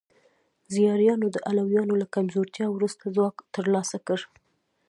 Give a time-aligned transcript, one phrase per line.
[0.73, 4.19] زیاریانو د علویانو له کمزورتیا وروسته ځواک ترلاسه کړ.